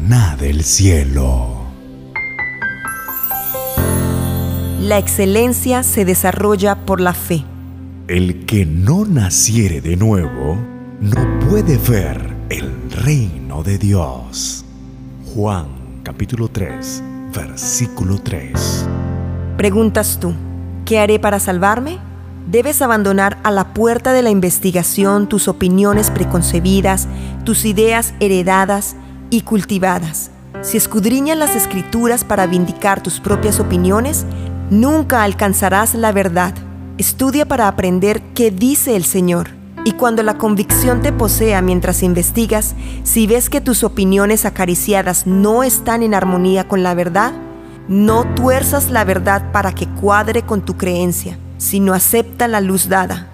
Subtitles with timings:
[0.00, 1.48] maná del cielo.
[4.80, 7.44] La excelencia se desarrolla por la fe.
[8.08, 10.58] El que no naciere de nuevo
[11.00, 14.64] no puede ver el reino de Dios.
[15.34, 15.66] Juan
[16.02, 17.02] capítulo 3,
[17.34, 18.86] versículo 3.
[19.56, 20.34] Preguntas tú,
[20.84, 21.98] ¿qué haré para salvarme?
[22.50, 27.06] Debes abandonar a la puerta de la investigación tus opiniones preconcebidas,
[27.44, 28.96] tus ideas heredadas
[29.30, 30.30] y cultivadas.
[30.62, 34.26] Si escudriñas las escrituras para vindicar tus propias opiniones,
[34.68, 36.54] nunca alcanzarás la verdad.
[36.98, 39.50] Estudia para aprender qué dice el Señor.
[39.84, 45.62] Y cuando la convicción te posea mientras investigas, si ves que tus opiniones acariciadas no
[45.62, 47.32] están en armonía con la verdad,
[47.88, 53.28] no tuerzas la verdad para que cuadre con tu creencia, sino acepta la luz dada.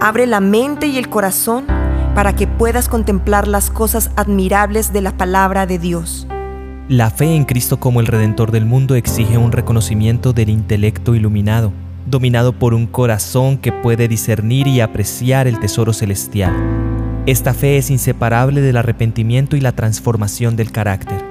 [0.00, 1.66] Abre la mente y el corazón
[2.14, 6.26] para que puedas contemplar las cosas admirables de la palabra de Dios.
[6.88, 11.72] La fe en Cristo como el Redentor del mundo exige un reconocimiento del intelecto iluminado
[12.06, 16.52] dominado por un corazón que puede discernir y apreciar el tesoro celestial.
[17.26, 21.22] Esta fe es inseparable del arrepentimiento y la transformación del carácter.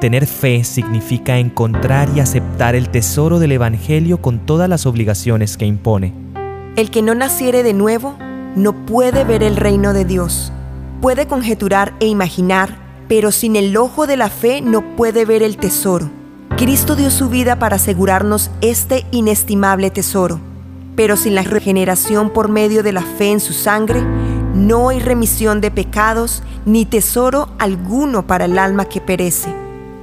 [0.00, 5.66] Tener fe significa encontrar y aceptar el tesoro del Evangelio con todas las obligaciones que
[5.66, 6.12] impone.
[6.76, 8.16] El que no naciere de nuevo
[8.56, 10.52] no puede ver el reino de Dios.
[11.00, 15.56] Puede conjeturar e imaginar, pero sin el ojo de la fe no puede ver el
[15.56, 16.10] tesoro
[16.56, 20.38] Cristo dio su vida para asegurarnos este inestimable tesoro,
[20.94, 24.00] pero sin la regeneración por medio de la fe en su sangre,
[24.54, 29.52] no hay remisión de pecados ni tesoro alguno para el alma que perece.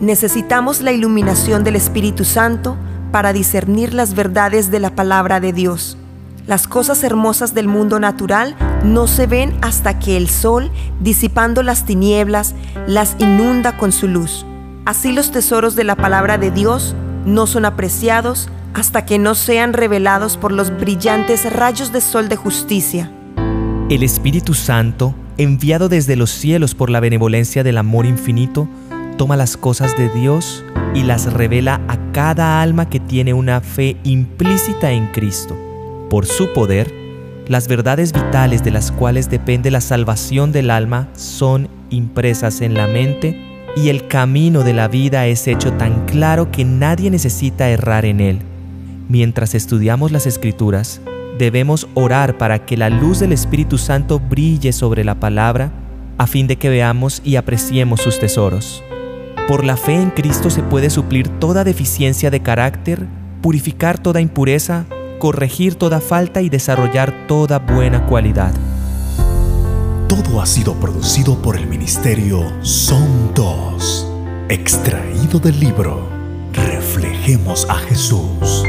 [0.00, 2.76] Necesitamos la iluminación del Espíritu Santo
[3.12, 5.98] para discernir las verdades de la palabra de Dios.
[6.46, 11.84] Las cosas hermosas del mundo natural no se ven hasta que el sol, disipando las
[11.84, 12.54] tinieblas,
[12.86, 14.46] las inunda con su luz.
[14.84, 19.72] Así los tesoros de la palabra de Dios no son apreciados hasta que no sean
[19.72, 23.10] revelados por los brillantes rayos de sol de justicia.
[23.88, 28.68] El Espíritu Santo, enviado desde los cielos por la benevolencia del amor infinito,
[29.18, 30.64] toma las cosas de Dios
[30.94, 35.65] y las revela a cada alma que tiene una fe implícita en Cristo.
[36.10, 36.94] Por su poder,
[37.48, 42.86] las verdades vitales de las cuales depende la salvación del alma son impresas en la
[42.86, 43.40] mente
[43.76, 48.20] y el camino de la vida es hecho tan claro que nadie necesita errar en
[48.20, 48.38] él.
[49.08, 51.00] Mientras estudiamos las escrituras,
[51.38, 55.72] debemos orar para que la luz del Espíritu Santo brille sobre la palabra
[56.18, 58.82] a fin de que veamos y apreciemos sus tesoros.
[59.48, 63.06] Por la fe en Cristo se puede suplir toda deficiencia de carácter,
[63.42, 64.86] purificar toda impureza,
[65.18, 68.52] corregir toda falta y desarrollar toda buena cualidad.
[70.08, 74.06] Todo ha sido producido por el Ministerio Son Dos,
[74.48, 76.08] extraído del libro
[76.52, 78.64] Reflejemos a Jesús.